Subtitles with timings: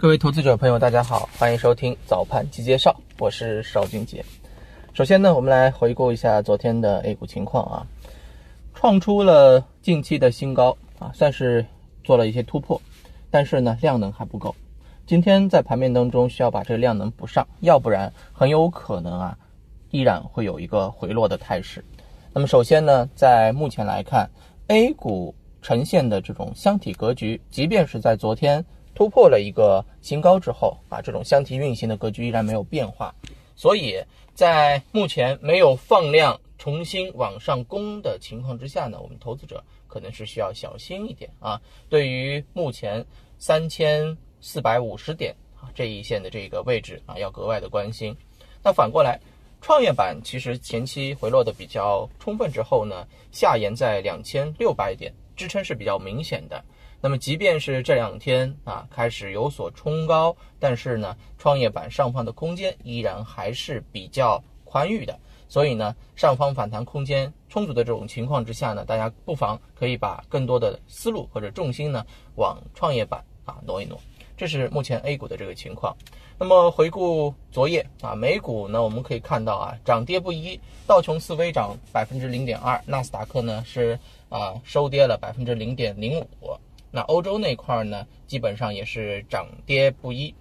[0.00, 4.24] 各位投资者朋友，大家好，欢迎收听早盘集介绍，我是邵俊杰。
[4.92, 7.84] 首先呢，我们来回顾一下昨天的 A 股情况啊，
[8.74, 11.66] 创出了近期的新高啊，算是
[12.04, 12.80] 做了一些突破，
[13.28, 14.54] 但是呢，量能还不够。
[15.04, 19.36] 今天在盘面当中需要把这个量能补上，要不然很有可能啊，
[19.90, 21.84] 依然会有一个回落的态势。
[22.32, 24.30] 那么首先呢，在目前来看
[24.68, 28.64] ，A 股呈现的这种箱体格局，即便是在昨天。
[28.98, 33.14] 突破了一个新高之后啊，这种箱体运行的格局依然没有变化，
[33.54, 33.96] 所以
[34.34, 41.60] 在目前没有放量重新往上攻的情况之下呢，我们投资者可能是需要小心一点啊。
[41.88, 43.06] 对于目前
[43.38, 48.12] 三千四百五十点啊这一线的这个位置啊，要格外的关心。
[48.64, 49.20] 那反过来，
[49.60, 56.64] 创业板其实前期回落的比较充分之后呢，下沿在两千六百点支撑是比较明显的。
[57.00, 65.18] 那么，即便是这两天啊开始有所冲高，但是呢，创业板上方的空间依然还是比较宽裕的。
[65.48, 73.98] 所以呢，上方反弹空间充足的这种情况之下呢，大家不妨可以把更多的思路或者重心呢往创业板啊挪一挪。
[74.36, 75.96] 这是目前 A 股的这个情况。
[76.38, 86.26] 那么回顾昨夜啊，美股呢，我们可以看到啊，涨跌不一，道琼斯微涨百分之零点二，纳斯达克呢是啊收跌了百分之零点零五。
[86.90, 90.34] 那欧洲那块呢，基本上也是涨跌不一，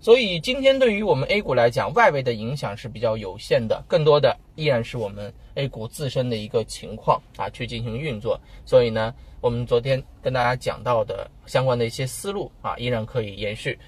[0.00, 8.36] 所以今天对于我们 A 股来讲，外围的影响是比较有限的，更多的依然是我们 A 股自身的一个情况啊，去进行运作。
[8.66, 13.78] 所以呢，我们昨天跟大家讲到的相关的一些思路啊，依然可以延续。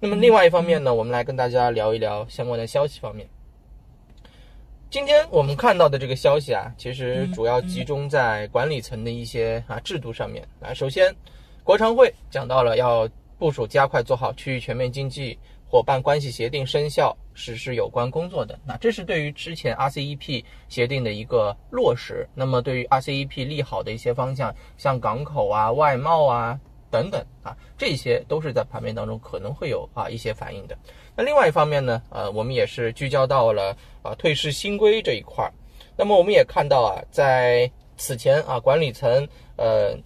[0.00, 3.28] 那么另外一方面呢，我们来跟大家聊一聊相关的消息方面。
[4.90, 11.14] 今天我们看到的这个消息啊，其实主要集中在管理层的一些啊制度上面啊，首先。
[11.62, 13.08] 国常会讲到了要
[13.38, 22.28] 部署加快做好区域全面经济伙伴关系协定生效实施有关工作的，那这是对于之前 RCEP 协定的一个落实。
[22.34, 26.58] 那么对于 RCEP 利好的一些方向，像港口啊、外贸啊
[26.90, 30.76] 等等啊，这些都是在盘面当中可能会有啊一些反应的。
[31.14, 35.52] 那另外一方面呢，呃，我们也是聚焦到了啊退市新规这一块儿。
[35.96, 39.96] 那么我们也看到啊，在此前啊管理层呃。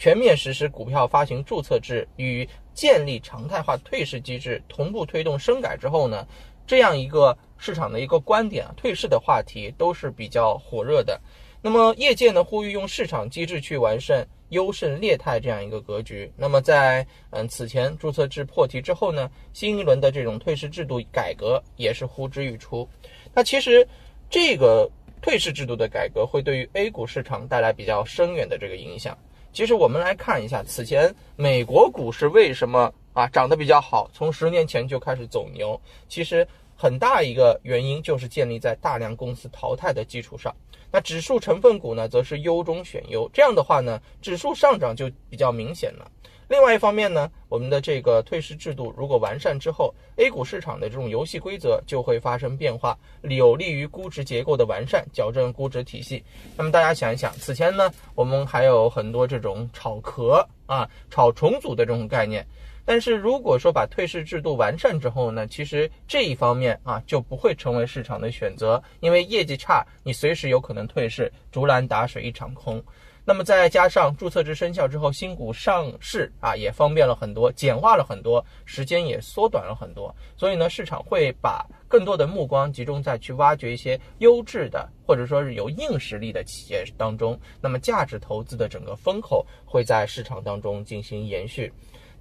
[0.00, 6.26] 全面实施股票发行注册制与建立常态化退市机制同步推动深改之后呢，
[6.66, 11.20] 这样一个市场的一个观点啊，退市的话题都是比较火热的。
[11.60, 16.32] 那么业界呢呼吁用市场机制去完善优胜劣汰这样一个格局。
[16.34, 22.88] 那么在嗯此前注册制破题之后呢，新一轮的这种退市制度改革也是呼之欲出。
[23.34, 23.86] 那其实
[24.30, 24.90] 这个
[25.20, 29.14] 退市制度的改革会对于 A 股市场带来比较深远的这个影响。
[29.52, 34.08] 其实我们来看一下，此前美国股市为什么啊涨得比较好？
[34.12, 36.46] 从十年前就开始走牛，其实
[36.76, 40.54] 很大一个原因就是建立在大量公司淘汰的基础上。
[40.92, 46.10] 那指数成分股呢，则是优中选优，这样的话呢，指数上涨就比较明显了。
[46.50, 56.24] 另外一方面呢，我们的这个退市制度如果完善之后，A 股市场的这种游戏规则就会发生变化，有利于估值结构的完善，矫正估值体系。
[56.56, 62.44] 那么大家想一想，此前呢，我们还有很多这种炒壳啊、炒重组的这种概念，
[62.84, 72.82] 但是如果说把退市制度完善之后呢，其实这一方面啊就不会成为市场的选择，因为业绩差，你随时有可能退市，竹篮打水一场空。
[73.30, 80.12] 那么再加上注册制生效之后，新股上市啊也方便了很多，简化了很多，时间也缩短了很多。
[80.36, 87.38] 所以呢，市场会把更多的目光集中在去挖掘一些优质的或者说是有硬实力的企业当中。
[87.60, 91.72] 那么价值投资的整个风口会在市场当中进行延续。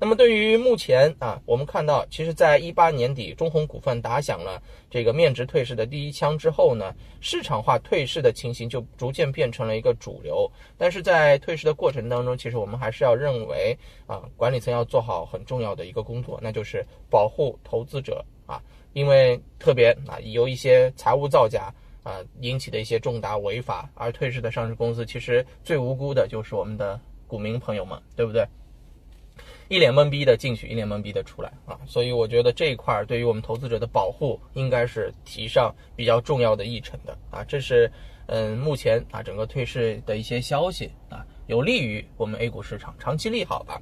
[0.02, 10.50] 那么对于目前啊，我们看到，其实，在一八年底，中弘股份打响了这个面值退市的第一枪之后呢，市场化退市的情形就逐渐变成了一个主流。
[10.78, 13.78] 但是在退市的过程当中，其实我们还是要认为
[14.08, 18.64] 啊，管理层要做好很重要的一个工作，那就是保护投资者啊，
[18.94, 21.74] 因为特别啊，由一些财务造假
[22.04, 26.98] 啊引起的一些重大违法而退市的上市公司，其实最无辜的就是我们的
[27.28, 28.48] 股民朋友们，对不对？
[29.70, 31.80] 一脸懵逼的进去，一脸懵逼的出来啊！
[31.86, 37.44] 所以我觉得这一块对于我们投资者的保护，应该是提上比较重要的议程的啊！
[37.48, 37.90] 这是
[38.26, 43.80] 嗯，目前啊整个退市的一些消息啊，有利于我们 A 股市场长期利好吧。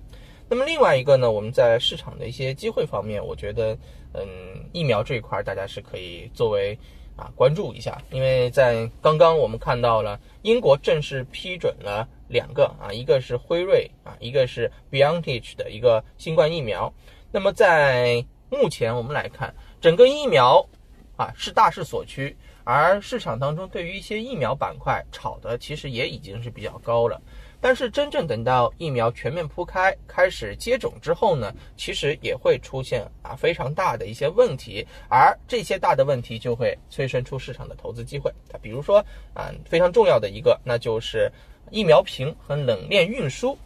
[0.50, 3.78] 那么另外一个呢，我们在市场的一些机会方面，我觉得
[4.14, 4.28] 嗯，
[4.74, 6.78] 疫苗这一块大家是可以作为
[7.18, 12.08] 啊关注一下，因为在刚刚我们看到了英国正式批准了。
[12.30, 16.94] 两个啊，一个是辉瑞啊，一个是 BioNTech 的一个新冠疫苗。
[17.32, 20.68] 那么在目前我们来看，整个疫苗
[21.16, 22.36] 啊是大势所趋，
[22.66, 27.22] 而市场当中对于一些疫苗板块炒的其实也已经是比较高了。
[27.60, 41.32] 但是真正等到疫苗全面铺开、开始接种之后呢，其实也会出现啊非常大的一些问题，而这些大的问题就会催生出市场的投资机会啊，比如说啊非常重要的一个，那就是
[41.72, 43.58] 疫苗瓶和冷链运输。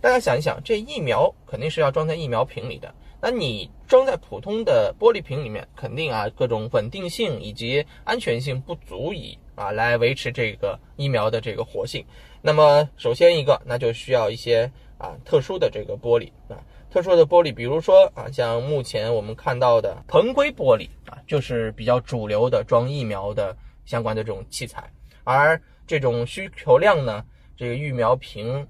[0.00, 12.02] 大家想一想，这疫苗肯定是要装在疫苗瓶里的，那你装在普通的玻璃瓶里面，肯定啊各种稳定性以及安全性不足以啊来维持这个疫苗的这个活性。
[12.40, 16.56] 那么首先一个，那就需要一些啊特殊的这个玻璃啊，
[16.90, 23.54] 特殊的玻璃，比如说啊，像目前我们看到的硼硅玻璃啊，就是比较主流的装疫苗的
[23.84, 24.90] 相关的这种器材。
[25.24, 27.22] 而这种需求量呢，
[27.54, 28.66] 这个疫苗瓶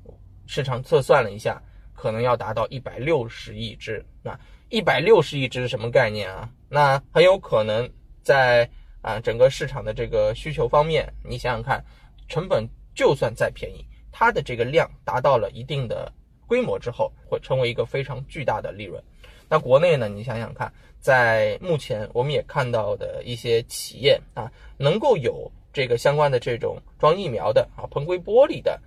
[0.46, 1.62] 市场测算了一下，
[1.94, 4.04] 可能要达到一百六十亿只。
[4.24, 4.36] 那
[4.68, 6.50] 一百六十亿只是什么概念啊？
[6.68, 7.88] 那很有可能
[8.22, 8.68] 在
[9.02, 11.84] 啊整个市场的这个需求方面，你想想看，
[12.28, 12.68] 成本。
[12.92, 16.12] 就算再便宜，它的这个量达到了一定的
[16.46, 19.02] 规模之后，会成为一个非常巨大的利润。
[19.48, 20.08] 那国内呢？
[20.08, 28.78] 你想想看，在目前我们也看到的一些企业啊，能够有这个相关的这种装疫苗的啊，硼硅玻璃的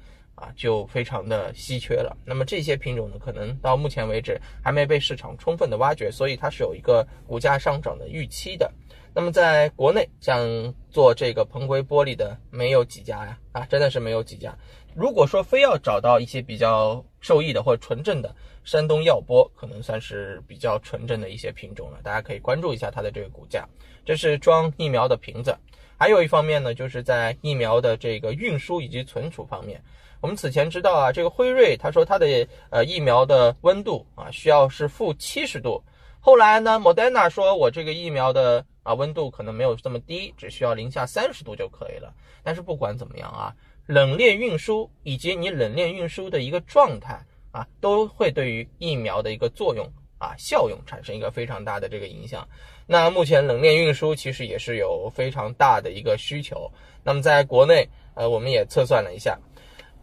[0.43, 2.17] 啊，就非常的稀缺了。
[2.25, 8.69] 那么这些品种呢，可能到目前为止还没被市场充分的挖掘，所以它是有一个股价上涨的预期的。
[9.15, 14.53] 那么在国内，像做这个硼硅玻璃的没有几家呀，啊，真的是没有几家。
[14.95, 23.67] 如果说非要找到一些比较受益的或纯正的，山东药玻可能算是比较纯正的一些品种了，大家可以关注一下它的这个股价。
[24.03, 25.55] 这是装疫苗的瓶子，
[25.97, 29.81] 还有一方面呢，就是在疫苗的这个运输以及存储方面。
[30.23, 35.83] 我们此前知道啊，这个辉瑞他说他的呃疫苗的温度啊需要是负七十度，
[36.21, 42.13] 后来呢，Moderna 说我这个疫苗的啊，温度可能没有这么低，只需要零下三十度就可以了。
[42.41, 43.53] 但是不管怎么样啊，
[43.85, 47.19] 冷链运输以及你冷链运输的一个状态
[47.51, 49.85] 啊，都会对于疫苗的一个作用
[50.19, 52.47] 啊效用产生一个非常大的这个影响。
[52.87, 56.71] 那目前冷链运输其实也是有非常大的一个需求。
[57.03, 59.37] 那么在国内，呃，我们也测算了一下。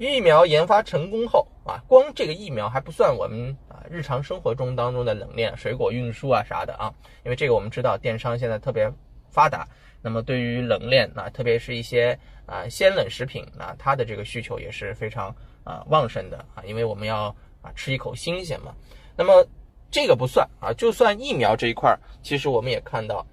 [0.01, 6.91] 疫苗研发成功后啊，光这个疫苗还不算我们啊日常生活中当中的冷链水果运输啊啥的啊，
[7.23, 8.91] 因为这个我们知道电商现在特别
[9.29, 9.69] 发达，
[10.01, 15.29] 那么对于冷链啊，特别是一些啊鲜冷食品啊，它的这个需求也是非常
[15.65, 17.25] 啊旺盛的啊，因为我们要
[17.61, 18.75] 啊吃一口新鲜嘛。
[19.15, 19.47] 那么
[19.91, 23.27] 这个不算啊，就算疫苗这一块，其实我们也看到，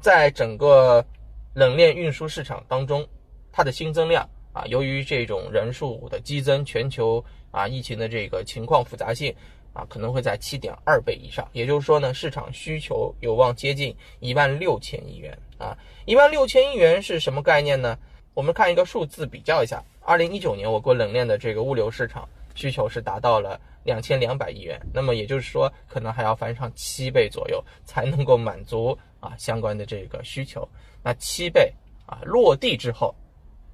[0.00, 1.04] 在整个
[1.52, 3.06] 冷链运输市场当中，
[3.52, 4.26] 它的新增量。
[4.54, 9.34] 啊，由于这种人数的激增，全球啊疫情的这个情况复杂性
[9.72, 11.46] 啊，可能会在七点二倍以上。
[11.52, 15.76] 也就是说呢，市场需求有望接近一万六千亿元啊。
[16.06, 17.98] 一万六千亿元是什么概念呢？
[18.32, 30.68] 我们看一个数字比较一下，二零一九年我国冷链的这个物流市场需求是达到了两千两百亿元，那么也就是说，可能还要翻上七倍左右才能够满足啊相关的这个需求。
[31.02, 31.74] 那七倍
[32.06, 33.12] 啊落地之后。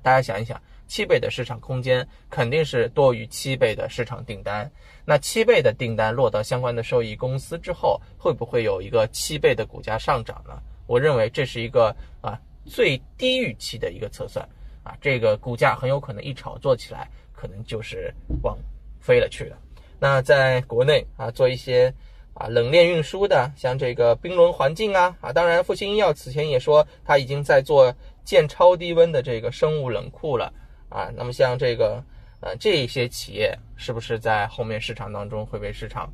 [0.03, 4.71] 大家想一想，七倍的市场空间肯定是多于七倍的市场订单。
[5.05, 10.61] 那七倍的订单落到相关的受益公司之后，会不会有一个七倍的股价上涨呢？
[10.87, 14.47] 我认为这是一个啊最低预期的一个测算
[14.83, 18.59] 啊，这个股价很有可能一炒作起来，可能就是往
[19.01, 19.57] 飞了去了。
[19.99, 21.93] 那在国内啊，做一些
[22.35, 27.95] 啊冷链运输的，像这个冰轮环境啊啊，当然复星医药此前也说它已经在做。
[28.23, 30.53] 建超低温的这个生物冷库了
[30.89, 32.01] 啊，那么像这个
[32.41, 36.09] 呃这些企业是不是在后面市场当中会被市场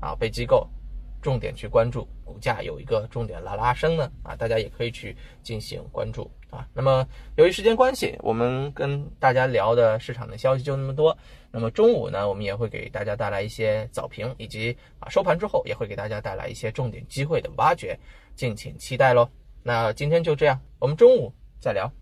[0.00, 0.66] 啊被机构
[1.20, 6.66] 重点去关注，股价有一个重点拉拉升呢啊，大家也可以去进行关注啊。
[6.72, 7.06] 那么
[7.36, 11.16] 由于时间关系，我们跟大家聊的市场的消息就那么多。
[11.50, 17.98] 那么中午呢，我们也会给大家带来一些早评，以及啊收盘之后也会给大家带来一些重点机会的挖掘，
[18.34, 19.28] 敬请期待喽。
[19.62, 21.32] 那今天就这样，我们中午。
[21.60, 21.92] 再聊。